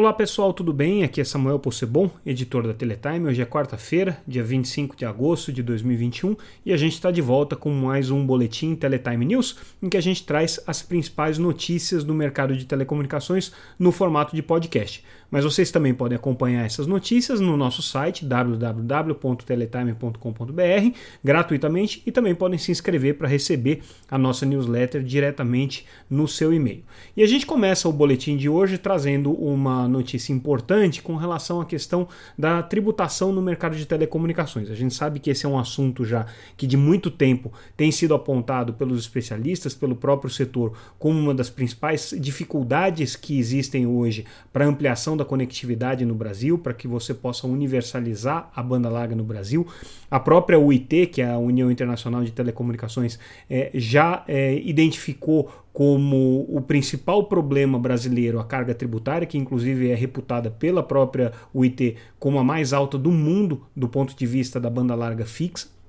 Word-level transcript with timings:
Olá 0.00 0.14
pessoal, 0.14 0.54
tudo 0.54 0.72
bem? 0.72 1.04
Aqui 1.04 1.20
é 1.20 1.24
Samuel 1.24 1.58
Possebon, 1.58 2.10
editor 2.24 2.66
da 2.66 2.72
Teletime. 2.72 3.28
Hoje 3.28 3.42
é 3.42 3.44
quarta-feira, 3.44 4.18
dia 4.26 4.42
25 4.42 4.96
de 4.96 5.04
agosto 5.04 5.52
de 5.52 5.62
2021 5.62 6.34
e 6.64 6.72
a 6.72 6.76
gente 6.78 6.94
está 6.94 7.10
de 7.10 7.20
volta 7.20 7.54
com 7.54 7.70
mais 7.70 8.10
um 8.10 8.24
boletim 8.24 8.74
Teletime 8.74 9.26
News 9.26 9.58
em 9.82 9.90
que 9.90 9.98
a 9.98 10.00
gente 10.00 10.24
traz 10.24 10.58
as 10.66 10.80
principais 10.80 11.36
notícias 11.36 12.02
do 12.02 12.14
mercado 12.14 12.56
de 12.56 12.64
telecomunicações 12.64 13.52
no 13.78 13.92
formato 13.92 14.34
de 14.34 14.40
podcast. 14.40 15.04
Mas 15.30 15.44
vocês 15.44 15.70
também 15.70 15.94
podem 15.94 16.16
acompanhar 16.16 16.64
essas 16.64 16.86
notícias 16.86 17.40
no 17.40 17.56
nosso 17.56 17.82
site 17.82 18.24
www.teletime.com.br 18.24 20.98
gratuitamente 21.22 22.02
e 22.04 22.10
também 22.10 22.34
podem 22.34 22.58
se 22.58 22.72
inscrever 22.72 23.16
para 23.16 23.28
receber 23.28 23.82
a 24.10 24.18
nossa 24.18 24.44
newsletter 24.44 25.02
diretamente 25.02 25.86
no 26.08 26.26
seu 26.26 26.52
e-mail. 26.52 26.82
E 27.16 27.22
a 27.22 27.26
gente 27.26 27.46
começa 27.46 27.88
o 27.88 27.92
boletim 27.92 28.36
de 28.36 28.48
hoje 28.48 28.78
trazendo 28.78 29.32
uma 29.32 29.86
notícia 29.86 30.32
importante 30.32 31.02
com 31.02 31.14
relação 31.14 31.60
à 31.60 31.64
questão 31.64 32.08
da 32.36 32.62
tributação 32.62 33.32
no 33.32 33.40
mercado 33.40 33.76
de 33.76 33.86
telecomunicações. 33.86 34.70
A 34.70 34.74
gente 34.74 34.94
sabe 34.94 35.20
que 35.20 35.30
esse 35.30 35.46
é 35.46 35.48
um 35.48 35.58
assunto 35.58 36.04
já 36.04 36.26
que 36.56 36.66
de 36.66 36.76
muito 36.76 37.10
tempo 37.10 37.52
tem 37.76 37.92
sido 37.92 38.14
apontado 38.14 38.74
pelos 38.74 39.00
especialistas, 39.00 39.74
pelo 39.74 39.94
próprio 39.94 40.30
setor, 40.30 40.72
como 40.98 41.18
uma 41.18 41.34
das 41.34 41.50
principais 41.50 42.14
dificuldades 42.18 43.14
que 43.14 43.38
existem 43.38 43.86
hoje 43.86 44.24
para 44.52 44.66
ampliação 44.66 45.16
da 45.20 45.24
conectividade 45.24 46.04
no 46.04 46.14
Brasil, 46.14 46.58
para 46.58 46.74
que 46.74 46.88
você 46.88 47.14
possa 47.14 47.46
universalizar 47.46 48.50
a 48.54 48.62
banda 48.62 48.88
larga 48.88 49.14
no 49.14 49.22
Brasil. 49.22 49.66
A 50.10 50.18
própria 50.18 50.58
UIT, 50.58 51.06
que 51.06 51.22
é 51.22 51.30
a 51.30 51.38
União 51.38 51.70
Internacional 51.70 52.24
de 52.24 52.32
Telecomunicações, 52.32 53.18
é, 53.48 53.70
já 53.74 54.24
é, 54.26 54.54
identificou 54.54 55.50
como 55.72 56.46
o 56.48 56.60
principal 56.60 57.24
problema 57.24 57.78
brasileiro 57.78 58.40
a 58.40 58.44
carga 58.44 58.74
tributária, 58.74 59.26
que 59.26 59.38
inclusive 59.38 59.90
é 59.90 59.94
reputada 59.94 60.50
pela 60.50 60.82
própria 60.82 61.32
UIT 61.54 61.96
como 62.18 62.38
a 62.38 62.44
mais 62.44 62.72
alta 62.72 62.98
do 62.98 63.10
mundo 63.10 63.62
do 63.76 63.88
ponto 63.88 64.16
de 64.16 64.26
vista 64.26 64.58
da 64.58 64.68
banda 64.68 64.94
larga 64.94 65.24
fixa. 65.24 65.79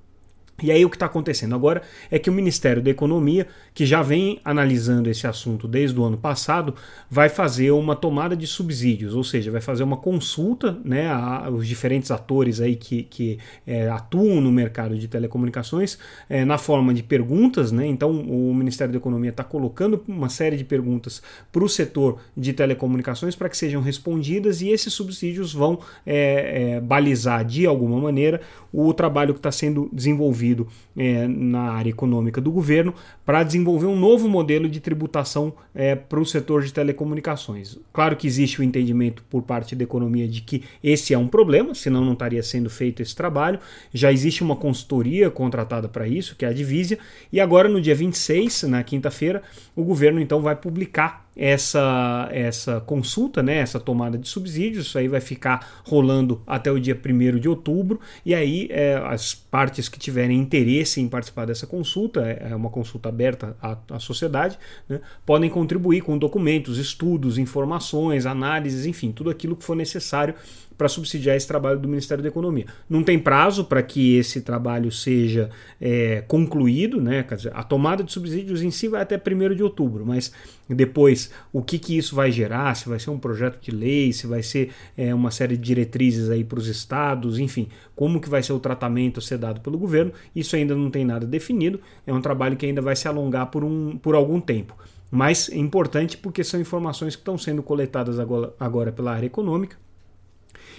E 0.62 0.72
aí 0.72 0.86
o 0.86 0.90
que 0.90 0.96
está 0.96 1.08
acontecendo 1.08 1.56
agora 1.56 1.82
é 2.10 2.20
que 2.20 2.30
o 2.30 2.34
Ministério 2.34 2.82
da 2.82 2.90
Economia, 2.90 3.48
que 3.74 3.86
já 3.86 4.02
vem 4.02 4.40
analisando 4.46 5.10
esse 5.10 5.26
assunto 5.26 5.68
desde 5.68 6.00
o 6.00 6.04
ano 6.04 6.18
passado, 6.18 6.76
vai 7.10 7.30
fazer 7.30 7.72
uma 7.72 7.96
tomada 7.96 8.36
de 8.36 8.46
subsídios, 8.46 9.16
ou 9.16 9.24
seja, 9.24 9.52
vai 9.52 9.62
fazer 9.62 9.84
uma 9.84 9.98
consulta 9.98 10.78
né, 10.84 11.10
aos 11.10 11.68
diferentes 11.68 12.12
atores 12.12 12.62
aí 12.62 12.76
que, 12.76 13.04
que 13.04 13.40
é, 13.66 13.90
atuam 13.90 14.40
no 14.40 14.52
mercado 14.52 14.98
de 14.98 15.08
telecomunicações 15.08 15.98
é, 16.30 16.46
na 16.46 16.58
forma 16.58 16.94
de 16.94 17.02
perguntas. 17.02 17.72
Né? 17.72 17.88
Então 17.88 18.12
o 18.12 18.54
Ministério 18.54 18.92
da 18.92 18.98
Economia 18.98 19.32
está 19.32 19.44
colocando 19.44 20.04
uma 20.08 20.30
série 20.30 20.58
de 20.58 20.64
perguntas 20.64 21.22
para 21.52 21.64
o 21.64 21.70
setor 21.70 22.20
de 22.36 22.54
telecomunicações 22.54 23.36
para 23.36 23.50
que 23.50 23.58
sejam 23.58 23.82
respondidas 23.82 24.62
e 24.62 24.70
esses 24.70 24.94
subsídios 24.94 25.54
vão 25.54 25.80
é, 26.06 26.76
é 26.76 26.82
balizar 26.82 27.44
de 27.46 27.66
alguma 27.66 28.00
maneira 28.00 28.42
o 28.74 28.94
trabalho 28.94 29.34
que 29.34 29.40
está 29.40 29.52
sendo 29.52 29.90
desenvolvido 29.92 30.51
desenvolvido 30.52 30.68
é, 30.96 31.28
na 31.28 31.72
área 31.72 31.90
econômica 31.90 32.42
do 32.42 32.52
governo 32.52 32.94
para 33.26 33.44
desenvolver 33.44 33.86
um 33.86 33.98
novo 33.98 34.28
modelo 34.28 34.70
de 34.70 34.80
tributação 34.80 35.54
é, 35.74 35.96
para 35.96 36.20
o 36.20 36.26
setor 36.26 36.64
de 36.64 36.74
telecomunicações. 36.74 37.78
Claro 37.94 38.16
que 38.16 38.28
existe 38.28 38.60
o 38.60 38.64
entendimento 38.64 39.24
por 39.30 39.42
parte 39.42 39.76
da 39.76 39.84
economia 39.84 40.28
de 40.28 40.42
que 40.42 40.64
esse 40.84 41.14
é 41.14 41.18
um 41.18 41.28
problema, 41.28 41.74
senão 41.74 42.04
não 42.04 42.14
estaria 42.14 42.44
sendo 42.44 42.70
feito 42.70 43.02
esse 43.02 43.16
trabalho. 43.16 43.60
Já 43.94 44.12
existe 44.12 44.44
uma 44.44 44.56
consultoria 44.56 45.30
contratada 45.30 45.88
para 45.88 46.08
isso, 46.08 46.36
que 46.36 46.46
é 46.46 46.50
a 46.50 46.54
Divisia, 46.54 47.00
e 47.32 47.40
agora 47.40 47.70
no 47.70 47.82
dia 47.82 47.96
26, 47.96 48.64
na 48.64 48.84
quinta-feira, 48.84 49.42
o 49.76 49.84
governo 49.84 50.20
então 50.20 50.42
vai 50.42 50.56
publicar 50.56 51.31
essa, 51.36 52.28
essa 52.32 52.82
consulta, 52.82 53.42
né, 53.42 53.58
essa 53.58 53.80
tomada 53.80 54.18
de 54.18 54.28
subsídios. 54.28 54.88
Isso 54.88 54.98
aí 54.98 55.08
vai 55.08 55.22
ficar 55.22 55.82
rolando 55.84 56.42
até 56.46 56.72
o 56.72 56.80
dia 56.80 56.96
1 56.96 57.40
de 57.40 57.48
outubro. 57.48 58.00
E 58.26 58.36
aí, 58.36 58.68
é, 58.70 58.96
as 59.06 59.34
partes 59.34 59.88
que 59.88 60.00
tiverem 60.00 60.38
interesse 60.40 61.00
em 61.02 61.08
participar 61.08 61.46
dessa 61.46 61.66
consulta, 61.66 62.22
é, 62.22 62.52
é 62.52 62.56
uma 62.56 62.70
consulta 62.70 63.10
aberta 63.10 63.56
à, 63.62 63.78
à 63.90 64.00
sociedade, 64.00 64.58
né, 64.88 65.00
podem 65.26 65.50
contribuir 65.50 66.02
com 66.02 66.18
documentos, 66.18 66.78
estudos, 66.78 67.38
informações, 67.38 68.26
análises, 68.26 68.86
enfim, 68.86 69.12
tudo 69.12 69.30
aquilo 69.30 69.56
que 69.56 69.64
for 69.64 69.76
necessário 69.76 70.36
para 70.82 70.90
subsidiar 70.90 71.38
esse 71.38 71.48
trabalho 71.48 71.78
do 71.78 71.88
Ministério 71.88 72.24
da 72.24 72.28
Economia. 72.28 72.66
Não 72.90 73.04
tem 73.04 73.20
prazo 73.20 73.66
para 73.66 73.84
que 73.84 74.16
esse 74.16 74.42
trabalho 74.42 74.92
seja 74.92 75.52
é, 75.80 76.24
concluído, 76.28 77.00
né? 77.00 77.22
Dizer, 77.22 77.52
a 77.54 77.62
tomada 77.62 78.04
de 78.04 78.12
subsídios 78.12 78.64
em 78.64 78.72
si 78.72 78.88
vai 78.88 79.04
até 79.04 79.16
1 79.16 79.54
de 79.54 79.62
outubro, 79.62 80.04
mas 80.04 80.34
depois 80.68 81.30
o 81.54 81.62
que, 81.62 81.78
que 81.78 81.96
isso 81.96 82.16
vai 82.16 82.32
gerar, 82.32 82.76
se 82.76 82.90
vai 82.90 83.00
ser 83.00 83.12
um 83.12 83.20
projeto 83.20 83.62
de 83.62 83.70
lei, 83.70 84.12
se 84.12 84.26
vai 84.26 84.42
ser 84.42 84.72
é, 84.98 85.14
uma 85.14 85.30
série 85.30 85.56
de 85.56 85.62
diretrizes 85.62 86.32
aí 86.32 86.44
para 86.44 86.58
os 86.58 86.66
estados, 86.66 87.38
enfim, 87.38 87.68
como 87.96 88.20
que 88.20 88.28
vai 88.28 88.42
ser 88.42 88.54
o 88.54 88.60
tratamento 88.60 89.20
a 89.20 89.22
ser 89.22 89.38
dado 89.38 89.62
pelo 89.62 89.78
governo, 89.78 90.12
isso 90.36 90.56
ainda 90.56 90.74
não 90.74 90.90
tem 90.90 91.06
nada 91.06 91.28
definido, 91.28 91.80
é 92.08 92.12
um 92.12 92.22
trabalho 92.22 92.58
que 92.58 92.66
ainda 92.66 92.82
vai 92.82 92.96
se 92.96 93.08
alongar 93.08 93.52
por, 93.52 93.64
um, 93.64 94.00
por 94.00 94.16
algum 94.16 94.42
tempo. 94.42 94.76
Mas 95.12 95.48
é 95.48 95.58
importante 95.58 96.18
porque 96.18 96.44
são 96.44 96.60
informações 96.60 97.16
que 97.16 97.22
estão 97.22 97.38
sendo 97.38 97.62
coletadas 97.62 98.18
agora, 98.18 98.52
agora 98.60 98.92
pela 98.92 99.14
área 99.14 99.28
econômica 99.28 99.78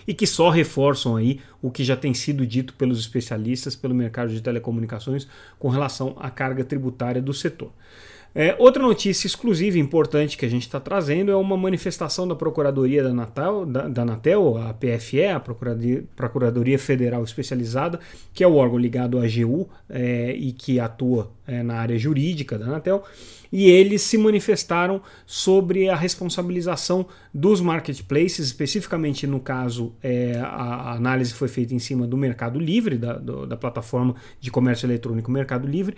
e 0.07 0.15
que 0.15 0.27
só 0.27 0.51
reforçam 0.51 1.17
aí 1.17 1.41
o 1.61 1.71
que 1.71 1.85
já 1.85 1.97
tem 1.97 2.15
sido 2.15 2.47
dito 2.47 2.75
pelos 2.75 2.99
especialistas 2.99 3.77
pelo 3.77 3.95
mercado 3.95 4.33
de 4.33 4.41
telecomunicações 4.41 5.27
com 5.59 5.69
relação 5.69 6.17
à 6.19 6.31
carga 6.31 6.65
tributária 6.65 7.21
do 7.21 7.33
setor. 7.33 7.71
É, 8.35 8.57
outra 8.59 8.83
notícia 8.83 9.27
exclusiva 9.27 9.77
e 9.77 9.81
importante 9.81 10.39
que 10.39 10.47
a 10.47 10.49
gente 10.49 10.63
está 10.63 10.81
trazendo 10.81 11.31
é 11.31 11.37
uma 11.37 11.57
manifestação 11.57 12.27
da 12.27 12.35
Procuradoria 12.35 13.03
da, 13.03 13.13
Natal, 13.13 13.67
da, 13.67 13.87
da 13.87 14.03
Anatel, 14.03 14.57
a 14.57 14.73
PFE, 14.73 15.27
a 15.27 15.39
Procuradoria, 15.39 16.05
Procuradoria, 16.17 16.79
Federal 16.79 17.23
Especializada, 17.23 18.01
que 18.33 18.43
é 18.43 18.47
o 18.47 18.55
órgão 18.55 18.79
ligado 18.79 19.19
à 19.19 19.25
AGU 19.25 19.69
é, 19.89 20.33
e 20.33 20.53
que 20.53 20.81
atua 20.81 21.31
é, 21.47 21.63
na 21.63 21.75
área 21.75 21.99
jurídica 21.99 22.59
da 22.59 22.65
Anatel, 22.65 23.05
e 23.53 23.69
eles 23.71 24.03
se 24.03 24.17
manifestaram 24.17 25.03
sobre 25.27 25.89
a 25.89 25.95
responsabilização 25.95 27.07
dos 27.33 27.61
marketplaces, 27.61 28.47
especificamente 28.47 29.27
no 29.27 29.39
caso, 29.39 29.95
é, 30.03 30.41
a, 30.43 30.95
análise 30.95 31.35
foi 31.35 31.49
feita 31.49 31.75
em 31.75 31.79
cima 31.79 32.07
do 32.07 32.17
Mercado 32.17 32.59
Livre, 32.59 32.97
da, 32.97 33.15
do, 33.15 33.47
da 33.47 33.57
plataforma 33.57 34.15
de 34.41 34.51
comércio 34.51 34.87
eletrônico 34.87 35.31
Mercado 35.31 35.69
Livre 35.69 35.97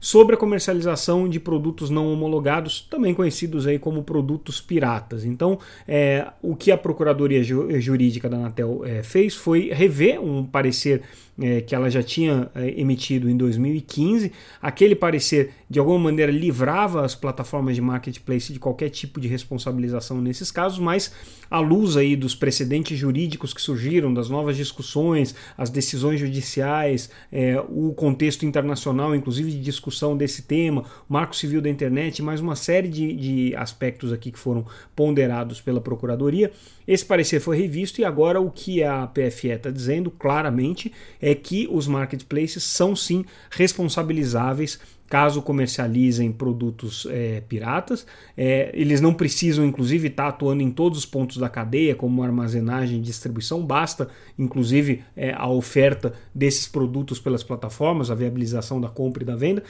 sobre 0.00 0.34
a 0.34 0.38
comercialização 0.38 1.28
de 1.28 1.38
produtos 1.38 1.90
não 1.90 2.10
homologados, 2.10 2.80
também 2.80 3.12
conhecidos 3.12 3.66
aí 3.66 3.78
como 3.78 4.02
produtos 4.02 4.60
piratas. 4.60 5.26
Então, 5.26 5.58
é, 5.86 6.26
o 6.42 6.56
que 6.56 6.72
a 6.72 6.78
Procuradoria 6.78 7.42
Jurídica 7.44 8.28
da 8.28 8.38
Anatel 8.38 8.82
é, 8.84 9.02
fez 9.02 9.34
foi 9.34 9.70
rever 9.70 10.18
um 10.18 10.44
parecer 10.44 11.02
é, 11.38 11.60
que 11.60 11.74
ela 11.74 11.90
já 11.90 12.02
tinha 12.02 12.50
é, 12.54 12.80
emitido 12.80 13.28
em 13.28 13.36
2015. 13.36 14.32
Aquele 14.60 14.94
parecer, 14.94 15.50
de 15.70 15.78
alguma 15.78 16.00
maneira, 16.00 16.32
livrava 16.32 17.04
as 17.04 17.14
plataformas 17.14 17.76
de 17.76 17.80
marketplace 17.80 18.52
de 18.52 18.58
qualquer 18.58 18.88
tipo 18.88 19.20
de 19.20 19.28
responsabilização 19.28 20.20
nesses 20.20 20.50
casos, 20.50 20.80
mas 20.80 21.14
à 21.48 21.60
luz 21.60 21.96
aí 21.96 22.16
dos 22.16 22.34
precedentes 22.34 22.98
jurídicos 22.98 23.54
que 23.54 23.62
surgiram, 23.62 24.12
das 24.12 24.28
novas 24.28 24.56
discussões, 24.56 25.32
as 25.56 25.70
decisões 25.70 26.18
judiciais, 26.18 27.08
é, 27.30 27.62
o 27.68 27.92
contexto 27.94 28.44
internacional, 28.44 29.14
inclusive 29.14 29.52
de 29.52 29.60
discussão 29.60 30.16
desse 30.16 30.42
tema, 30.42 30.84
marco 31.08 31.36
civil 31.36 31.62
da 31.62 31.70
internet, 31.70 32.20
mais 32.20 32.40
uma 32.40 32.56
série 32.56 32.88
de, 32.88 33.14
de 33.14 33.54
aspectos 33.54 34.12
aqui 34.12 34.32
que 34.32 34.38
foram 34.40 34.66
ponderados 34.96 35.60
pela 35.60 35.80
Procuradoria. 35.80 36.50
Esse 36.84 37.04
parecer 37.04 37.38
foi 37.38 37.56
revisto 37.56 38.00
e 38.00 38.04
agora 38.04 38.40
o 38.40 38.50
que 38.50 38.82
a 38.82 39.06
PFE 39.06 39.50
está 39.50 39.70
dizendo 39.70 40.10
claramente 40.10 40.92
é 41.22 41.32
que 41.32 41.68
os 41.70 41.86
marketplaces 41.86 42.64
são 42.64 42.96
sim 42.96 43.24
responsabilizáveis 43.52 44.80
caso 45.10 45.42
comercializem 45.42 46.30
produtos 46.30 47.04
é, 47.10 47.40
piratas. 47.40 48.06
É, 48.36 48.70
eles 48.72 49.00
não 49.00 49.12
precisam, 49.12 49.66
inclusive, 49.66 50.06
estar 50.06 50.22
tá 50.22 50.28
atuando 50.28 50.62
em 50.62 50.70
todos 50.70 51.00
os 51.00 51.04
pontos 51.04 51.36
da 51.36 51.48
cadeia, 51.48 51.96
como 51.96 52.22
armazenagem 52.22 52.98
e 52.98 53.02
distribuição, 53.02 53.60
basta, 53.66 54.08
inclusive, 54.38 55.02
é, 55.16 55.32
a 55.32 55.48
oferta 55.48 56.14
desses 56.32 56.68
produtos 56.68 57.18
pelas 57.18 57.42
plataformas, 57.42 58.08
a 58.08 58.14
viabilização 58.14 58.80
da 58.80 58.88
compra 58.88 59.24
e 59.24 59.26
da 59.26 59.34
venda. 59.34 59.64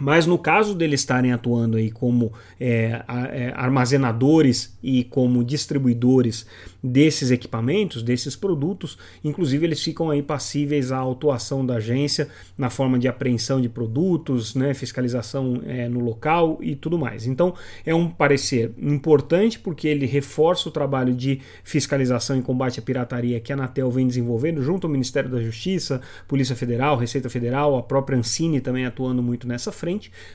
Mas 0.00 0.26
no 0.26 0.38
caso 0.38 0.74
deles 0.74 1.00
estarem 1.00 1.32
atuando 1.32 1.76
aí 1.76 1.90
como 1.90 2.32
é, 2.58 3.02
é, 3.32 3.52
armazenadores 3.54 4.76
e 4.82 5.04
como 5.04 5.44
distribuidores 5.44 6.46
desses 6.82 7.30
equipamentos, 7.30 8.02
desses 8.02 8.36
produtos, 8.36 8.98
inclusive 9.24 9.66
eles 9.66 9.82
ficam 9.82 10.10
aí 10.10 10.22
passíveis 10.22 10.92
à 10.92 10.98
autuação 10.98 11.66
da 11.66 11.76
agência 11.76 12.28
na 12.56 12.70
forma 12.70 12.98
de 12.98 13.08
apreensão 13.08 13.60
de 13.60 13.68
produtos, 13.68 14.54
né, 14.54 14.72
fiscalização 14.74 15.60
é, 15.66 15.88
no 15.88 16.00
local 16.00 16.58
e 16.60 16.76
tudo 16.76 16.96
mais. 16.96 17.26
Então 17.26 17.54
é 17.84 17.94
um 17.94 18.08
parecer 18.08 18.72
importante 18.78 19.58
porque 19.58 19.88
ele 19.88 20.06
reforça 20.06 20.68
o 20.68 20.72
trabalho 20.72 21.14
de 21.14 21.40
fiscalização 21.64 22.38
e 22.38 22.42
combate 22.42 22.78
à 22.78 22.82
pirataria 22.82 23.40
que 23.40 23.52
a 23.52 23.56
Anatel 23.56 23.90
vem 23.90 24.06
desenvolvendo 24.06 24.62
junto 24.62 24.86
ao 24.86 24.92
Ministério 24.92 25.30
da 25.30 25.42
Justiça, 25.42 26.00
Polícia 26.28 26.54
Federal, 26.54 26.96
Receita 26.96 27.28
Federal, 27.28 27.76
a 27.76 27.82
própria 27.82 28.16
Ancine 28.16 28.60
também 28.60 28.86
atuando 28.86 29.22
muito 29.22 29.48
nessa 29.48 29.72
frente, 29.72 29.87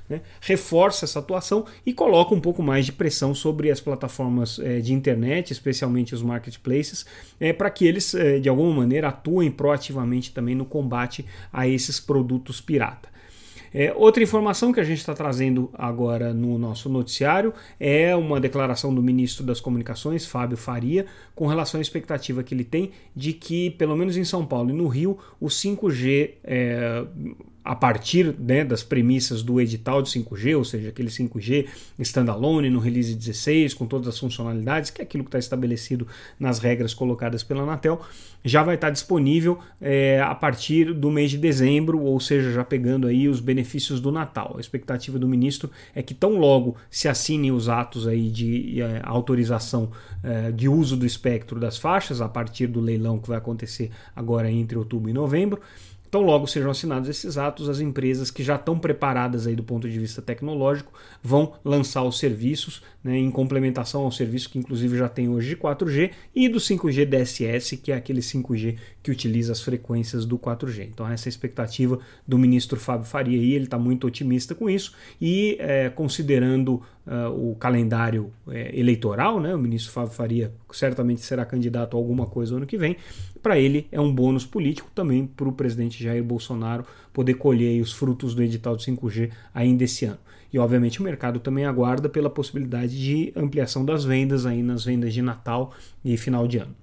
né, 0.10 0.22
reforça 0.42 1.06
essa 1.06 1.20
atuação 1.20 1.66
e 1.86 1.94
coloca 1.94 2.34
um 2.34 2.40
pouco 2.40 2.64
mais 2.64 2.86
de 2.86 2.92
pressão 2.92 3.36
sobre 3.36 3.70
as 3.70 3.80
plataformas 3.80 4.60
é, 4.60 4.80
de 4.80 4.94
internet, 4.94 5.52
especialmente 5.52 6.16
os 6.16 6.22
marketplaces, 6.22 7.06
é, 7.40 7.54
para 7.54 7.70
que 7.70 7.86
eles, 7.86 8.16
é, 8.16 8.40
de 8.40 8.50
alguma 8.50 8.74
maneira, 8.74 9.10
atuem 9.10 9.52
proativamente 9.52 10.32
também 10.32 10.56
no 10.56 10.66
combate 10.66 11.26
a 11.52 11.68
esses 11.68 12.00
produtos 12.00 12.60
pirata. 12.60 13.14
É, 13.74 13.92
outra 13.96 14.22
informação 14.22 14.72
que 14.72 14.80
a 14.80 14.84
gente 14.84 15.00
está 15.00 15.16
trazendo 15.16 15.70
agora 15.74 16.32
no 16.32 16.60
nosso 16.60 16.88
noticiário 16.88 17.54
é 17.80 18.16
uma 18.16 18.40
declaração 18.40 18.94
do 18.94 19.02
ministro 19.02 19.44
das 19.44 19.60
Comunicações, 19.60 20.26
Fábio 20.26 20.56
Faria, 20.56 21.08
com 21.34 21.48
relação 21.48 21.80
à 21.80 21.82
expectativa 21.82 22.44
que 22.44 22.54
ele 22.54 22.64
tem 22.64 22.92
de 23.16 23.34
que, 23.34 23.72
pelo 23.72 23.98
menos 23.98 24.16
em 24.16 24.24
São 24.24 24.46
Paulo 24.46 24.70
e 24.70 24.74
no 24.74 24.88
Rio, 24.88 25.18
o 25.40 25.48
5G 25.48 26.34
é, 26.44 27.04
a 27.64 27.76
partir 27.76 28.36
né, 28.38 28.64
das 28.64 28.84
premissas 28.84 29.42
do 29.42 29.62
edital 29.62 30.02
de 30.02 30.10
5G, 30.10 30.58
ou 30.58 30.66
seja, 30.66 30.90
aquele 30.90 31.10
5G 31.10 31.68
standalone 32.00 32.70
no 32.70 32.80
release 32.80 33.16
16, 33.16 33.74
com 33.74 33.86
todas 33.86 34.08
as 34.08 34.20
funcionalidades, 34.20 34.90
que 34.90 35.02
é 35.02 35.06
aquilo 35.06 35.24
que 35.24 35.30
está 35.30 35.40
estabelecido 35.40 36.06
nas 36.40 36.60
regras 36.60 36.94
colocadas 36.94 37.44
pela 37.44 37.64
Anatel, 37.64 38.02
já 38.44 38.62
vai 38.62 38.76
estar 38.76 38.90
disponível 38.90 39.60
é, 39.80 40.20
a 40.22 40.36
partir 40.36 40.94
do 40.94 41.10
mês 41.10 41.32
de 41.32 41.38
dezembro, 41.38 42.02
ou 42.02 42.20
seja, 42.20 42.52
já 42.52 42.64
pegando 42.64 43.08
aí 43.08 43.30
os 43.30 43.40
benefícios 43.40 44.02
do 44.02 44.12
Natal. 44.12 44.56
A 44.58 44.60
expectativa 44.60 45.18
do 45.18 45.28
ministro 45.28 45.72
é 45.96 46.04
que 46.04 46.14
tão 46.14 46.38
logo 46.38 46.76
se 46.92 47.08
assinem 47.08 47.52
os 47.52 47.70
atos 47.70 48.06
aí 48.06 48.30
de 48.30 48.82
é, 48.82 49.00
autorização 49.04 49.92
é, 50.22 50.52
de 50.52 50.68
uso 50.68 50.98
do 50.98 51.06
espectro 51.06 51.60
das 51.60 51.78
faixas, 51.78 52.20
a 52.20 52.28
partir 52.28 52.68
do 52.68 52.82
leilão 52.82 53.18
que 53.18 53.30
vai 53.30 53.38
acontecer 53.38 53.92
agora 54.14 54.52
entre 54.52 54.78
outubro 54.78 55.10
e 55.10 55.14
novembro, 55.14 55.62
então, 56.14 56.22
logo 56.22 56.46
sejam 56.46 56.70
assinados 56.70 57.10
esses 57.10 57.40
atos, 57.40 57.68
as 57.68 57.80
empresas 57.80 58.30
que 58.30 58.44
já 58.44 58.54
estão 58.54 58.78
preparadas 58.78 59.48
aí 59.48 59.56
do 59.56 59.64
ponto 59.64 59.90
de 59.90 59.98
vista 59.98 60.22
tecnológico 60.22 60.94
vão 61.24 61.54
lançar 61.66 62.04
os 62.04 62.20
serviços 62.20 62.84
né, 63.04 63.18
em 63.18 63.30
complementação 63.30 64.04
ao 64.04 64.12
serviço 64.12 64.50
que 64.50 64.58
inclusive 64.58 64.98
já 64.98 65.10
tem 65.10 65.28
hoje 65.28 65.50
de 65.50 65.58
4G 65.58 66.12
e 66.34 66.48
do 66.48 66.60
5G 66.60 67.06
DSS, 67.06 67.78
que 67.78 67.92
é 67.92 67.96
aquele 67.96 68.22
5G 68.22 68.78
que 69.02 69.12
utiliza 69.12 69.52
as 69.52 69.62
frequências 69.62 70.26
do 70.26 70.40
4G. 70.40 70.88
Então, 70.92 71.08
essa 71.08 71.28
é 71.28 71.30
a 71.30 71.32
expectativa 71.32 72.00
do 72.28 72.38
ministro 72.38 72.80
Fábio 72.80 73.06
Faria 73.06 73.38
e 73.38 73.54
ele 73.54 73.66
está 73.66 73.78
muito 73.78 74.08
otimista 74.08 74.56
com 74.56 74.70
isso 74.70 74.94
e 75.20 75.58
é, 75.60 75.90
considerando 75.90 76.82
uh, 77.06 77.52
o 77.52 77.56
calendário 77.56 78.32
é, 78.48 78.78
eleitoral, 78.78 79.40
né, 79.40 79.54
o 79.54 79.60
ministro 79.60 79.92
Fábio 79.92 80.14
Faria 80.14 80.52
certamente 80.72 81.22
será 81.22 81.46
candidato 81.46 81.98
a 81.98 82.00
alguma 82.00 82.26
coisa 82.26 82.56
ano 82.56 82.66
que 82.66 82.78
vem, 82.78 82.96
para 83.42 83.60
ele 83.60 83.88
é 83.92 84.00
um 84.00 84.14
bônus 84.14 84.46
político 84.46 84.90
também 84.96 85.28
para 85.28 85.48
o 85.48 85.52
presidente 85.52 86.02
Jair 86.02 86.24
Bolsonaro 86.24 86.86
poder 87.12 87.34
colher 87.36 87.82
os 87.82 87.92
frutos 87.92 88.34
do 88.34 88.42
edital 88.42 88.76
de 88.76 88.86
5G 88.86 89.32
ainda 89.54 89.84
esse 89.84 90.06
ano. 90.06 90.20
E 90.54 90.60
obviamente 90.60 91.02
o 91.02 91.04
mercado 91.04 91.40
também 91.40 91.66
aguarda 91.66 92.08
pela 92.08 92.30
possibilidade 92.30 92.98
de 92.98 93.34
ampliação 93.36 93.84
das 93.84 94.06
vendas 94.06 94.46
aí 94.46 94.62
nas 94.62 94.86
vendas 94.86 95.14
de 95.14 95.22
Natal 95.22 95.74
e 96.06 96.16
final 96.16 96.48
de 96.48 96.60
ano. 96.60 96.76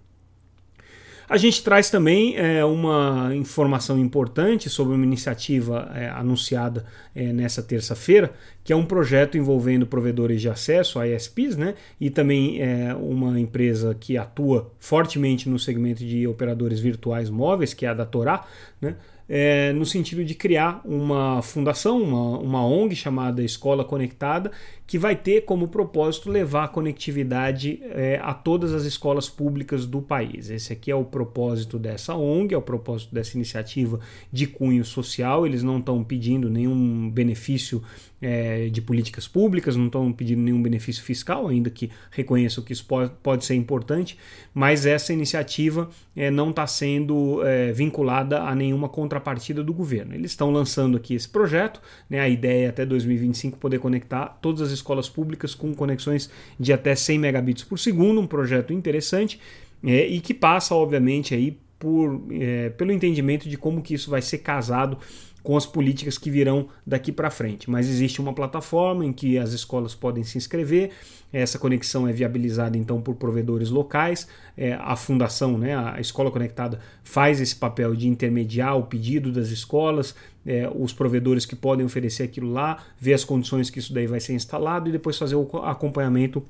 A 1.31 1.37
gente 1.37 1.63
traz 1.63 1.89
também 1.89 2.37
é, 2.37 2.65
uma 2.65 3.31
informação 3.37 3.97
importante 3.97 4.69
sobre 4.69 4.97
uma 4.97 5.05
iniciativa 5.05 5.89
é, 5.95 6.09
anunciada 6.09 6.85
é, 7.15 7.33
nessa 7.33 7.63
terça-feira, 7.63 8.33
que 8.65 8.73
é 8.73 8.77
um 8.77 8.85
projeto 8.85 9.39
envolvendo 9.39 9.87
provedores 9.87 10.41
de 10.41 10.49
acesso, 10.49 11.01
ISPs, 11.01 11.57
né, 11.57 11.77
e 12.01 12.11
também 12.11 12.61
é, 12.61 12.93
uma 12.97 13.39
empresa 13.39 13.95
que 13.95 14.19
atua 14.19 14.73
fortemente 14.81 15.49
no 15.49 15.57
segmento 15.57 16.05
de 16.05 16.27
operadores 16.27 16.81
virtuais 16.81 17.31
móveis, 17.31 17.73
que 17.73 17.87
é 17.87 17.91
a 17.91 17.95
da 17.95 18.05
Torá, 18.05 18.45
né, 18.81 18.97
é, 19.33 19.73
no 19.73 19.87
sentido 19.87 20.25
de 20.25 20.35
criar 20.35 20.81
uma 20.85 21.41
fundação, 21.41 22.03
uma, 22.03 22.39
uma 22.41 22.67
ONG 22.67 22.97
chamada 22.97 23.45
Escola 23.45 23.85
Conectada, 23.85 24.51
que 24.89 24.99
vai 24.99 25.15
ter 25.15 25.43
como 25.43 25.69
propósito 25.69 26.29
levar 26.29 26.65
a 26.65 26.69
conectividade 26.69 27.81
é, 27.93 28.19
a 28.21 28.35
todas 28.35 28.75
as 28.75 28.83
escolas 28.83 29.29
públicas 29.29 29.87
do 29.87 30.03
país. 30.03 30.51
Esse 30.51 30.73
aqui 30.73 30.91
é 30.91 30.97
o 30.97 31.05
propósito 31.05 31.79
dessa 31.79 32.17
ONG, 32.17 32.55
é 32.55 32.59
o 32.59 32.63
propósito 32.63 33.15
dessa 33.15 33.37
iniciativa 33.37 34.01
de 34.33 34.49
cunho 34.49 34.85
social. 34.85 35.47
Eles 35.47 35.63
não 35.63 35.79
estão 35.79 36.03
pedindo 36.03 36.51
nenhum 36.51 37.09
benefício 37.09 37.81
é, 38.21 38.69
de 38.69 38.83
políticas 38.83 39.27
públicas, 39.27 39.77
não 39.77 39.87
estão 39.87 40.13
pedindo 40.13 40.43
nenhum 40.43 40.63
benefício 40.63 41.03
fiscal, 41.03 41.49
ainda 41.49 41.71
que 41.71 41.91
reconheçam 42.11 42.63
que 42.63 42.73
isso 42.73 42.85
pode, 42.85 43.11
pode 43.23 43.45
ser 43.45 43.55
importante, 43.55 44.19
mas 44.53 44.85
essa 44.85 45.13
iniciativa 45.13 45.89
é, 46.15 46.31
não 46.31 46.51
está 46.51 46.67
sendo 46.67 47.45
é, 47.45 47.73
vinculada 47.73 48.43
a 48.43 48.55
nenhuma 48.55 48.89
contrapartida 48.89 49.63
do 49.63 49.73
governo. 49.73 50.15
Eles 50.15 50.33
estão 50.33 50.51
lançando 50.51 50.97
aqui 50.97 51.15
esse 51.15 51.29
projeto, 51.29 51.81
né, 52.09 52.21
a 52.21 52.29
ideia 52.29 52.67
é 52.67 52.69
até 52.69 52.85
2025 52.85 53.59
poder 53.59 53.79
conectar 53.79 54.39
todas 54.43 54.61
as 54.61 54.71
escolas 54.71 55.09
públicas 55.09 55.55
com 55.55 55.75
conexões 55.75 56.31
de 56.59 56.73
até 56.73 56.95
100 56.95 57.19
megabits 57.19 57.65
por 57.65 57.79
segundo, 57.79 58.21
um 58.21 58.27
projeto 58.27 58.73
interessante 58.73 59.41
é, 59.83 60.07
e 60.07 60.21
que 60.21 60.35
passa, 60.35 60.75
obviamente, 60.75 61.35
aí 61.35 61.57
por, 61.81 62.23
é, 62.31 62.69
pelo 62.69 62.93
entendimento 62.93 63.49
de 63.49 63.57
como 63.57 63.81
que 63.81 63.95
isso 63.95 64.11
vai 64.11 64.21
ser 64.21 64.39
casado 64.39 64.99
com 65.43 65.57
as 65.57 65.67
políticas 65.67 66.19
que 66.19 66.31
virão 66.31 66.69
daqui 66.87 67.13
para 67.13 67.31
frente. 67.31 67.71
Mas 67.71 67.89
existe 67.89 68.21
uma 68.21 68.33
plataforma 68.33 69.05
em 69.05 69.13
que 69.13 69.39
as 69.39 69.53
escolas 69.53 69.95
podem 69.95 70.25
se 70.25 70.39
inscrever, 70.39 70.91
essa 71.33 71.59
conexão 71.59 72.09
é 72.09 72.13
viabilizada 72.13 72.77
então 72.77 73.01
por 73.01 73.15
provedores 73.15 73.71
locais, 73.71 74.27
é, 74.57 74.73
a 74.75 74.97
fundação, 74.97 75.57
né, 75.57 75.77
a 75.77 76.01
Escola 76.01 76.31
Conectada, 76.31 76.81
faz 77.05 77.41
esse 77.41 77.55
papel 77.55 77.95
de 77.95 78.09
intermediar 78.09 78.77
o 78.77 78.83
pedido 78.83 79.31
das 79.31 79.49
escolas, 79.51 80.15
é, 80.45 80.69
os 80.75 80.93
provedores 80.93 81.47
que 81.47 81.55
podem 81.55 81.87
oferecer 81.87 82.25
aquilo 82.25 82.53
lá, 82.53 82.83
ver 82.99 83.15
as 83.15 83.25
condições 83.25 83.71
que 83.71 83.79
isso 83.79 83.93
daí 83.93 84.07
vai 84.07 84.19
ser 84.19 84.33
instalado 84.33 84.89
e 84.89 84.93
depois 84.93 85.17
fazer 85.17 85.37
o 85.37 85.49
acompanhamento 85.59 86.45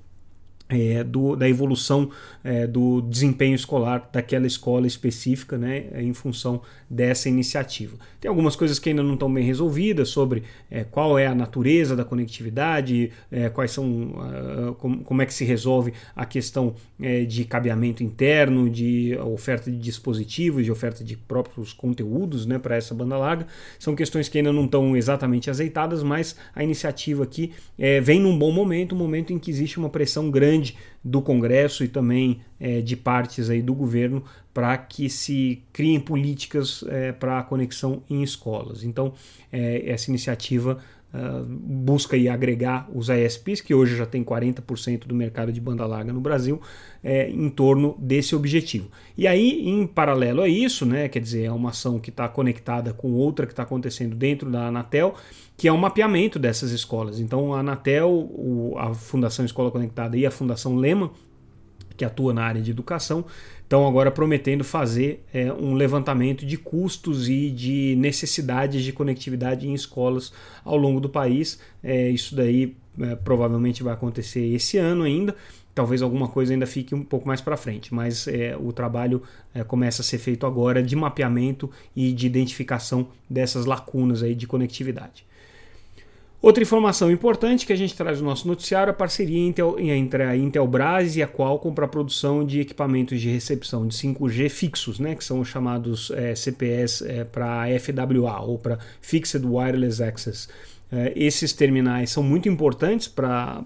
é, 0.71 1.03
do, 1.03 1.35
da 1.35 1.49
evolução 1.49 2.11
é, 2.43 2.67
do 2.67 3.01
desempenho 3.03 3.55
escolar 3.55 4.09
daquela 4.13 4.47
escola 4.47 4.87
específica, 4.87 5.59
né, 5.59 5.87
em 5.97 6.15
função 6.15 6.63
dessa 6.89 7.29
iniciativa. 7.29 7.97
Tem 8.21 8.29
algumas 8.29 8.55
coisas 8.55 8.79
que 8.79 8.89
ainda 8.89 9.03
não 9.03 9.15
estão 9.15 9.33
bem 9.33 9.45
resolvidas 9.45 10.09
sobre 10.09 10.43
é, 10.71 10.85
qual 10.85 11.19
é 11.19 11.27
a 11.27 11.35
natureza 11.35 11.97
da 11.97 12.05
conectividade, 12.05 13.11
é, 13.31 13.49
quais 13.49 13.71
são, 13.71 13.87
uh, 13.87 14.75
como, 14.75 15.03
como, 15.03 15.23
é 15.23 15.27
que 15.27 15.33
se 15.33 15.45
resolve 15.45 15.93
a 16.15 16.27
questão 16.27 16.75
é, 17.01 17.25
de 17.25 17.45
cabeamento 17.45 18.03
interno, 18.03 18.69
de 18.69 19.17
oferta 19.25 19.71
de 19.71 19.79
dispositivos, 19.79 20.65
de 20.65 20.71
oferta 20.71 21.03
de 21.03 21.17
próprios 21.17 21.73
conteúdos, 21.73 22.45
né, 22.47 22.59
para 22.59 22.77
essa 22.77 22.95
banda 22.95 23.17
larga. 23.17 23.47
São 23.79 23.95
questões 23.95 24.29
que 24.29 24.39
ainda 24.39 24.53
não 24.53 24.65
estão 24.65 24.97
exatamente 24.97 25.49
azeitadas, 25.49 26.03
mas 26.03 26.37
a 26.55 26.63
iniciativa 26.63 27.25
aqui 27.25 27.53
é, 27.79 28.01
vem 28.01 28.21
num 28.21 28.39
bom 28.39 28.53
momento, 28.53 28.95
um 28.95 28.99
momento 28.99 29.33
em 29.33 29.39
que 29.39 29.50
existe 29.50 29.79
uma 29.79 29.89
pressão 29.89 30.31
grande 30.31 30.60
grande 30.61 30.76
do 31.02 31.23
Congresso 31.23 31.83
e 31.83 31.88
também 31.88 32.40
é, 32.61 32.81
de 32.81 32.97
partes 32.97 33.49
aí 33.49 33.62
do 33.62 33.75
governo 33.75 34.23
para 34.52 34.76
que 34.76 35.09
se 35.09 35.62
criem 35.73 35.99
políticas 35.99 36.85
é, 36.88 37.12
para 37.12 37.38
a 37.38 37.43
conexão 37.43 38.02
em 38.09 38.23
escolas. 38.23 38.85
Então, 38.85 39.14
é, 39.50 39.90
essa 39.90 40.11
iniciativa 40.11 40.79
uh, 41.14 41.45
busca 41.45 42.17
aí 42.17 42.29
agregar 42.29 42.88
os 42.95 43.09
ISPs, 43.09 43.61
que 43.61 43.75
hoje 43.75 43.97
já 43.97 44.07
tem 44.07 44.25
40% 44.25 45.07
do 45.07 45.14
mercado 45.14 45.52
de 45.52 45.61
banda 45.61 45.87
larga 45.87 46.12
no 46.12 46.21
Brasil, 46.21 46.61
é, 47.02 47.29
em 47.29 47.49
torno 47.49 47.97
desse 47.99 48.35
objetivo. 48.35 48.88
E 49.17 49.26
aí, 49.26 49.69
em 49.69 49.87
paralelo 49.87 50.43
a 50.43 50.49
isso, 50.49 50.85
né, 50.87 51.09
quer 51.09 51.21
dizer, 51.21 51.45
é 51.45 51.52
uma 51.52 51.71
ação 51.71 51.99
que 51.99 52.11
está 52.11 52.29
conectada 52.29 52.93
com 52.93 53.12
outra 53.12 53.47
que 53.47 53.52
está 53.52 53.62
acontecendo 53.62 54.14
dentro 54.14 54.50
da 54.50 54.67
Anatel, 54.67 55.14
que 55.57 55.69
é 55.69 55.73
o 55.73 55.75
um 55.75 55.79
mapeamento 55.79 56.38
dessas 56.38 56.71
escolas. 56.71 57.21
Então, 57.21 57.52
a 57.52 57.61
Anatel, 57.61 58.11
o, 58.11 58.75
a 58.79 58.95
Fundação 58.95 59.45
Escola 59.45 59.71
Conectada 59.71 60.17
e 60.17 60.25
a 60.25 60.31
Fundação 60.31 60.76
Lema, 60.76 61.11
que 61.97 62.05
atua 62.05 62.33
na 62.33 62.43
área 62.43 62.62
de 62.62 62.71
educação, 62.71 63.26
estão 63.71 63.87
agora 63.87 64.11
prometendo 64.11 64.65
fazer 64.65 65.25
é, 65.33 65.53
um 65.53 65.75
levantamento 65.75 66.45
de 66.45 66.59
custos 66.59 67.29
e 67.29 67.53
de 67.53 67.95
necessidades 67.97 68.83
de 68.83 68.93
conectividade 68.93 69.69
em 69.69 69.73
escolas 69.73 70.33
ao 70.65 70.77
longo 70.77 70.99
do 70.99 71.09
país. 71.09 71.61
É, 71.81 72.11
isso 72.11 72.35
daí 72.35 72.77
é, 73.00 73.15
provavelmente 73.15 73.81
vai 73.85 73.95
acontecer 73.95 74.41
esse 74.41 74.77
ano 74.77 75.05
ainda. 75.05 75.37
Talvez 75.73 76.03
alguma 76.03 76.27
coisa 76.27 76.53
ainda 76.53 76.67
fique 76.67 76.97
um 76.97 77.05
pouco 77.05 77.29
mais 77.29 77.41
para 77.41 77.57
frente, 77.57 77.95
mas 77.95 78.27
é, 78.27 78.57
o 78.57 78.73
trabalho 78.73 79.23
é, 79.55 79.62
começa 79.62 80.03
a 80.03 80.05
ser 80.05 80.19
feito 80.19 80.45
agora 80.47 80.83
de 80.83 80.97
mapeamento 80.97 81.71
e 81.95 82.12
de 82.12 82.27
identificação 82.27 83.07
dessas 83.31 83.67
lacunas 83.67 84.21
aí 84.25 84.35
de 84.35 84.49
conectividade. 84.49 85.25
Outra 86.42 86.62
informação 86.62 87.11
importante 87.11 87.66
que 87.66 87.73
a 87.73 87.76
gente 87.76 87.94
traz 87.94 88.18
no 88.18 88.26
nosso 88.26 88.49
noticiário 88.49 88.90
é 88.90 88.92
a 88.92 88.94
parceria 88.94 89.47
Intel, 89.47 89.78
entre 89.78 90.23
a 90.23 90.35
Intelbras 90.35 91.14
e 91.14 91.23
a 91.23 91.28
Qualcomm 91.28 91.75
para 91.75 91.85
a 91.85 91.88
produção 91.88 92.47
de 92.47 92.61
equipamentos 92.61 93.20
de 93.20 93.28
recepção 93.28 93.87
de 93.87 93.94
5G 93.94 94.49
fixos, 94.49 94.99
né, 94.99 95.14
que 95.14 95.23
são 95.23 95.40
os 95.40 95.49
chamados 95.49 96.11
é, 96.12 96.35
CPS 96.35 97.02
é, 97.02 97.25
para 97.25 97.66
FWA 97.78 98.40
ou 98.40 98.59
para 98.59 98.78
Fixed 99.02 99.44
Wireless 99.44 100.02
Access. 100.02 100.49
É, 100.90 101.12
esses 101.14 101.52
terminais 101.52 102.11
são 102.11 102.23
muito 102.23 102.49
importantes 102.49 103.06
para 103.06 103.62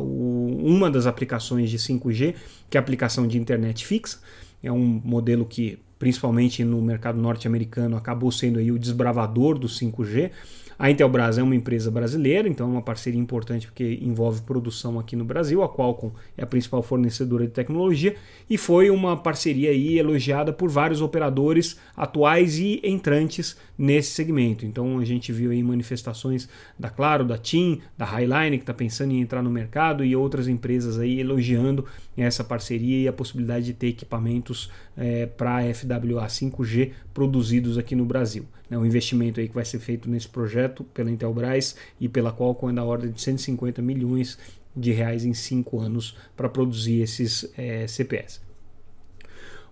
uma 0.00 0.90
das 0.90 1.06
aplicações 1.06 1.68
de 1.68 1.78
5G, 1.78 2.34
que 2.70 2.78
é 2.78 2.80
a 2.80 2.82
aplicação 2.82 3.26
de 3.28 3.38
internet 3.38 3.84
fixa. 3.84 4.18
É 4.62 4.72
um 4.72 5.00
modelo 5.04 5.44
que, 5.44 5.78
principalmente 5.98 6.64
no 6.64 6.80
mercado 6.80 7.20
norte-americano, 7.20 7.96
acabou 7.96 8.30
sendo 8.30 8.58
aí 8.58 8.70
o 8.70 8.78
desbravador 8.78 9.58
do 9.58 9.68
5G. 9.68 10.30
A 10.78 10.90
Intelbras 10.90 11.38
é 11.38 11.42
uma 11.42 11.54
empresa 11.54 11.90
brasileira, 11.90 12.46
então 12.46 12.68
é 12.68 12.70
uma 12.70 12.82
parceria 12.82 13.18
importante 13.18 13.66
porque 13.66 13.98
envolve 14.02 14.42
produção 14.42 14.98
aqui 14.98 15.16
no 15.16 15.24
Brasil. 15.24 15.62
A 15.62 15.68
Qualcomm 15.68 16.12
é 16.36 16.42
a 16.42 16.46
principal 16.46 16.82
fornecedora 16.82 17.46
de 17.46 17.52
tecnologia 17.52 18.14
e 18.48 18.58
foi 18.58 18.90
uma 18.90 19.16
parceria 19.16 19.70
aí 19.70 19.98
elogiada 19.98 20.52
por 20.52 20.68
vários 20.68 21.00
operadores 21.00 21.78
atuais 21.96 22.58
e 22.58 22.82
entrantes 22.84 23.56
nesse 23.78 24.10
segmento. 24.10 24.66
Então 24.66 24.98
a 24.98 25.04
gente 25.04 25.32
viu 25.32 25.50
aí 25.50 25.62
manifestações 25.62 26.46
da 26.78 26.90
Claro, 26.90 27.24
da 27.24 27.38
TIM, 27.38 27.80
da 27.96 28.04
Highline 28.04 28.58
que 28.58 28.62
está 28.62 28.74
pensando 28.74 29.12
em 29.12 29.20
entrar 29.20 29.42
no 29.42 29.50
mercado 29.50 30.04
e 30.04 30.14
outras 30.14 30.46
empresas 30.46 30.98
aí 30.98 31.20
elogiando 31.20 31.86
essa 32.16 32.44
parceria 32.44 33.02
e 33.02 33.08
a 33.08 33.12
possibilidade 33.12 33.64
de 33.64 33.72
ter 33.72 33.88
equipamentos 33.88 34.70
é, 34.96 35.24
para 35.24 35.62
FWA 35.86 36.26
5G 36.26 36.92
produzidos 37.14 37.78
aqui 37.78 37.94
no 37.94 38.04
Brasil. 38.04 38.44
Né, 38.68 38.76
o 38.76 38.84
investimento 38.84 39.40
aí 39.40 39.48
que 39.48 39.54
vai 39.54 39.64
ser 39.64 39.78
feito 39.78 40.10
nesse 40.10 40.28
projeto 40.28 40.84
pela 40.84 41.10
Intelbras 41.10 41.76
e 42.00 42.08
pela 42.08 42.32
Qualcomm 42.32 42.70
é 42.70 42.74
da 42.74 42.84
ordem 42.84 43.10
de 43.10 43.20
150 43.20 43.80
milhões 43.80 44.38
de 44.76 44.92
reais 44.92 45.24
em 45.24 45.32
cinco 45.32 45.80
anos 45.80 46.16
para 46.36 46.48
produzir 46.48 47.00
esses 47.00 47.50
é, 47.56 47.86
CPS. 47.86 48.44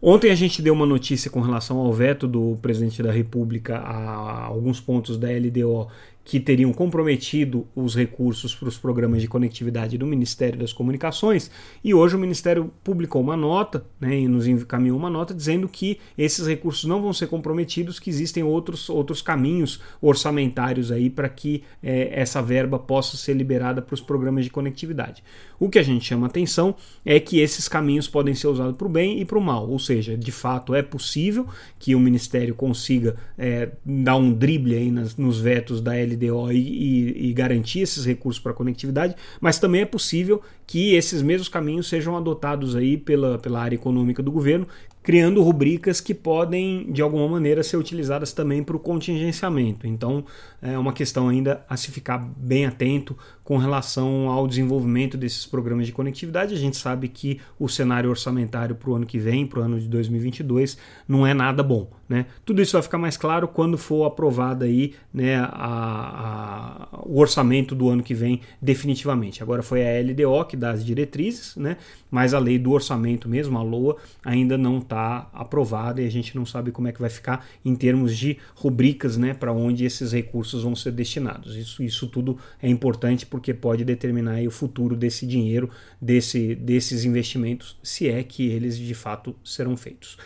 Ontem 0.07 0.31
a 0.31 0.35
gente 0.35 0.61
deu 0.61 0.75
uma 0.75 0.85
notícia 0.85 1.31
com 1.31 1.41
relação 1.41 1.79
ao 1.79 1.91
veto 1.91 2.29
do 2.29 2.59
presidente 2.61 3.03
da 3.03 3.11
República 3.11 3.79
a 3.79 4.45
alguns 4.45 4.79
pontos 4.79 5.17
da 5.17 5.29
LDO 5.29 5.89
que 6.25 6.41
teriam 6.41 6.73
comprometido 6.73 7.69
os 7.77 7.95
recursos 7.95 8.55
para 8.55 8.69
os 8.69 8.79
programas 8.79 9.21
de 9.21 9.29
conectividade 9.29 9.99
do 9.99 10.07
Ministério 10.07 10.59
das 10.59 10.73
Comunicações, 10.73 11.51
e 11.85 11.93
hoje 11.93 12.17
o 12.17 12.19
Ministério 12.19 12.73
publicou 12.83 13.21
uma 13.21 13.37
nota, 13.37 13.85
né, 14.01 14.21
e 14.21 14.27
nos 14.27 14.47
encaminhou 14.47 14.97
uma 14.97 15.11
nota 15.11 15.35
dizendo 15.35 15.69
que 15.69 15.99
esses 16.17 16.47
recursos 16.47 16.85
não 16.85 17.03
vão 17.03 17.13
ser 17.13 17.27
comprometidos, 17.27 18.01
que 18.01 18.09
existem 18.09 18.43
outros, 18.43 18.89
outros 18.89 19.21
caminhos 19.21 19.81
orçamentários 20.01 20.91
aí 20.91 21.11
para 21.11 21.29
que 21.29 21.63
é, 21.83 22.19
essa 22.19 22.41
verba 22.41 22.79
possa 22.79 23.19
ser 23.19 23.35
liberada 23.35 23.83
para 23.83 23.95
os 23.95 24.01
programas 24.01 24.45
de 24.45 24.51
conectividade. 24.51 25.23
O 25.61 25.69
que 25.69 25.79
a 25.79 25.83
gente 25.83 26.07
chama 26.07 26.27
atenção 26.27 26.75
é 27.05 27.21
que 27.21 27.39
esses 27.39 27.69
caminhos 27.69 28.09
podem 28.09 28.35
ser 28.35 28.49
usados 28.49 28.77
para 28.77 28.87
o 28.87 28.91
bem 28.91 29.21
e 29.21 29.25
para 29.25 29.39
o 29.39 29.43
mal, 29.43 29.69
ou 29.69 29.79
seja, 29.79 30.17
de 30.17 30.33
fato 30.33 30.75
é 30.75 30.83
possível 30.83 31.47
que 31.79 31.95
o 31.95 32.01
Ministério 32.01 32.55
consiga 32.55 33.15
é, 33.37 33.71
dar 33.85 34.17
um 34.17 34.33
drible 34.33 34.75
aí 34.75 34.91
nas, 34.91 35.17
nos 35.17 35.39
vetos 35.39 35.81
da 35.81 35.93
LDO 35.93 36.14
LDO 36.15 36.53
e, 36.53 36.57
e, 36.57 37.31
e 37.31 37.33
garantir 37.33 37.81
esses 37.81 38.05
recursos 38.05 38.43
para 38.43 38.53
conectividade, 38.53 39.15
mas 39.41 39.59
também 39.59 39.83
é 39.83 39.87
possível 39.87 40.41
que 40.67 40.95
esses 40.95 41.23
mesmos 41.23 41.49
caminhos 41.49 41.89
sejam 41.89 42.17
adotados 42.17 42.75
aí 42.75 42.97
pela, 42.97 43.39
pela 43.39 43.61
área 43.61 43.75
econômica 43.75 44.23
do 44.23 44.33
governo, 44.33 44.67
criando 45.03 45.43
rubricas 45.43 46.01
que 46.01 46.15
podem, 46.15 46.91
de 46.91 47.03
alguma 47.03 47.29
maneira, 47.29 47.63
ser 47.63 47.77
utilizadas 47.77 48.33
também 48.33 48.63
para 48.63 48.75
o 48.75 48.81
contingenciamento. 48.81 49.87
Então, 49.87 50.25
é 50.63 50.79
uma 50.79 50.95
questão 50.95 51.29
ainda 51.29 51.63
a 51.69 51.77
se 51.77 51.91
ficar 51.91 52.19
bem 52.19 52.65
atento 52.65 53.15
com 53.45 53.59
relação 53.59 54.31
ao 54.31 54.49
desenvolvimento 54.49 55.17
desses 55.17 55.45
programas 55.45 55.87
de 55.87 55.93
conectividade. 55.93 56.55
A 56.55 56.59
gente 56.59 56.79
sabe 56.79 57.09
que 57.09 57.41
o 57.59 57.69
cenário 57.69 58.09
orçamentário 58.09 58.75
para 58.75 58.91
o 58.91 58.95
ano 58.95 59.07
que 59.07 59.19
vem, 59.19 59.47
para 59.47 59.61
o 59.61 59.63
ano 59.63 59.79
de 59.79 59.87
2022, 59.87 60.79
não 61.07 61.27
é 61.27 61.35
nada 61.35 61.63
bom. 61.63 61.89
Né? 62.09 62.27
Tudo 62.45 62.61
isso 62.61 62.73
vai 62.73 62.83
ficar 62.83 62.99
mais 62.99 63.17
claro 63.17 63.49
quando 63.49 63.79
for 63.79 64.05
aprovado 64.05 64.65
aí, 64.65 64.95
né, 65.13 65.37
a, 65.37 66.89
a, 66.93 67.01
o 67.03 67.19
orçamento 67.19 67.75
do 67.75 67.89
ano 67.89 68.03
que 68.03 68.13
vem 68.13 68.41
definitivamente. 68.61 69.43
Agora 69.43 69.63
foi 69.63 69.83
a 69.83 70.01
LDO 70.03 70.45
que 70.45 70.57
dá 70.57 70.71
as 70.71 70.85
diretrizes, 70.85 71.57
né, 71.57 71.79
mas 72.11 72.35
a 72.35 72.39
lei 72.39 72.59
do 72.59 72.73
orçamento 72.73 73.27
mesmo, 73.27 73.59
a 73.59 73.63
LOA, 73.63 73.97
ainda 74.23 74.59
não 74.59 74.79
está 74.79 75.31
aprovada 75.33 76.03
e 76.03 76.07
a 76.07 76.11
gente 76.11 76.37
não 76.37 76.45
sabe 76.45 76.71
como 76.71 76.89
é 76.89 76.93
que 76.93 77.01
vai 77.01 77.11
ficar 77.11 77.47
em 77.65 77.75
termos 77.75 78.17
de 78.17 78.37
rubricas 78.55 79.17
né, 79.17 79.33
para 79.33 79.53
onde 79.53 79.85
esses 79.85 80.13
recursos 80.13 80.63
vão 80.63 80.77
ser 80.77 80.93
destinados. 80.93 81.57
Isso, 81.57 81.83
isso 81.83 82.07
tudo 82.07 82.39
é 82.63 82.69
importante 82.69 83.25
porque 83.35 83.53
pode 83.53 83.85
determinar 83.85 84.41
o 84.47 84.51
futuro 84.53 84.95
desse 84.95 85.27
dinheiro, 85.27 85.69
desse, 86.01 86.55
desses 86.55 87.05
investimentos, 87.05 87.77
se 87.83 88.09
é 88.09 88.23
que 88.23 88.47
eles 88.47 88.79
de 88.79 88.95
fato 88.95 89.35
serão 89.43 89.77
feitos. 89.77 90.17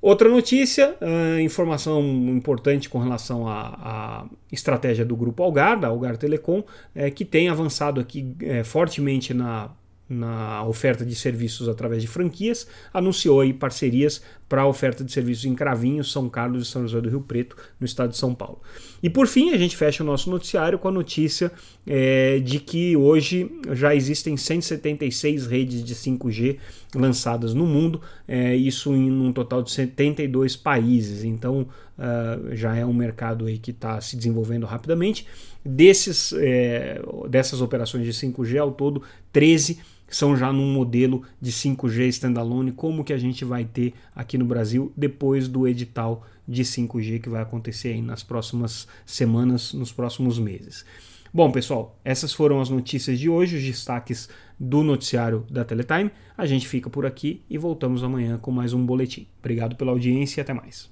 Outra 0.00 0.28
notícia, 0.28 0.96
uh, 1.00 1.38
informação 1.38 2.02
importante 2.02 2.88
com 2.88 2.98
relação 2.98 3.46
à, 3.46 3.68
à, 3.80 4.26
estratégia 4.50 5.04
do 5.04 5.14
grupo 5.14 5.40
Algar, 5.44 5.78
da 5.78 5.86
Algar 5.86 6.16
Telecom, 6.16 6.64
é, 6.92 7.12
que 7.12 7.24
tem 7.24 7.48
avançado 7.48 8.00
aqui 8.00 8.34
é, 8.40 8.64
fortemente 8.64 9.32
na 9.32 9.70
na 10.12 10.64
oferta 10.64 11.04
de 11.04 11.14
serviços 11.14 11.68
através 11.68 12.02
de 12.02 12.08
franquias, 12.08 12.66
anunciou 12.92 13.40
aí 13.40 13.52
parcerias 13.52 14.22
para 14.48 14.62
a 14.62 14.66
oferta 14.66 15.02
de 15.02 15.10
serviços 15.10 15.46
em 15.46 15.54
Cravinhos, 15.54 16.12
São 16.12 16.28
Carlos 16.28 16.68
e 16.68 16.70
São 16.70 16.82
José 16.82 17.00
do 17.00 17.08
Rio 17.08 17.22
Preto, 17.22 17.56
no 17.80 17.86
estado 17.86 18.10
de 18.10 18.18
São 18.18 18.34
Paulo. 18.34 18.60
E 19.02 19.08
por 19.08 19.26
fim, 19.26 19.50
a 19.50 19.56
gente 19.56 19.74
fecha 19.76 20.02
o 20.02 20.06
nosso 20.06 20.28
noticiário 20.30 20.78
com 20.78 20.88
a 20.88 20.92
notícia 20.92 21.50
é, 21.86 22.38
de 22.38 22.60
que 22.60 22.94
hoje 22.94 23.50
já 23.72 23.94
existem 23.94 24.36
176 24.36 25.46
redes 25.46 25.82
de 25.82 25.94
5G 25.94 26.58
lançadas 26.94 27.54
no 27.54 27.66
mundo, 27.66 28.00
é, 28.28 28.54
isso 28.54 28.94
em 28.94 29.10
um 29.10 29.32
total 29.32 29.62
de 29.62 29.70
72 29.70 30.54
países. 30.54 31.24
Então 31.24 31.66
uh, 32.02 32.54
já 32.54 32.76
é 32.76 32.84
um 32.84 32.92
mercado 32.92 33.46
aí 33.46 33.58
que 33.58 33.70
está 33.70 34.00
se 34.00 34.16
desenvolvendo 34.16 34.66
rapidamente. 34.66 35.26
Desses, 35.64 36.32
é, 36.36 37.00
dessas 37.30 37.60
operações 37.60 38.04
de 38.04 38.12
5G 38.12 38.58
ao 38.60 38.72
todo, 38.72 39.02
13 39.32 39.78
são 40.08 40.36
já 40.36 40.52
num 40.52 40.70
modelo 40.70 41.22
de 41.40 41.50
5G 41.50 42.08
standalone, 42.08 42.72
como 42.72 43.04
que 43.04 43.12
a 43.12 43.18
gente 43.18 43.44
vai 43.44 43.64
ter 43.64 43.94
aqui 44.14 44.36
no 44.36 44.44
Brasil 44.44 44.92
depois 44.96 45.48
do 45.48 45.66
edital 45.66 46.26
de 46.46 46.64
5G 46.64 47.20
que 47.20 47.30
vai 47.30 47.40
acontecer 47.40 47.88
aí 47.88 48.02
nas 48.02 48.22
próximas 48.22 48.86
semanas, 49.06 49.72
nos 49.72 49.92
próximos 49.92 50.38
meses. 50.38 50.84
Bom, 51.32 51.50
pessoal, 51.50 51.98
essas 52.04 52.34
foram 52.34 52.60
as 52.60 52.68
notícias 52.68 53.18
de 53.18 53.30
hoje, 53.30 53.56
os 53.56 53.62
destaques 53.62 54.28
do 54.60 54.82
noticiário 54.82 55.46
da 55.50 55.64
Teletime. 55.64 56.10
A 56.36 56.44
gente 56.44 56.68
fica 56.68 56.90
por 56.90 57.06
aqui 57.06 57.42
e 57.48 57.56
voltamos 57.56 58.04
amanhã 58.04 58.36
com 58.36 58.50
mais 58.50 58.74
um 58.74 58.84
boletim. 58.84 59.26
Obrigado 59.38 59.76
pela 59.76 59.92
audiência 59.92 60.40
e 60.40 60.42
até 60.42 60.52
mais. 60.52 60.91